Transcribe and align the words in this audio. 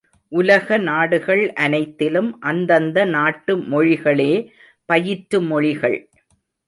உலக 0.31 0.77
நாடுகள் 0.83 1.51
அனைத்திலும் 1.57 2.39
அந்தந்த 2.43 3.05
நாட்டு 3.07 3.55
மொழிகளே 3.67 4.31
பயிற்று 4.89 5.41
மொழிகள்! 5.43 5.99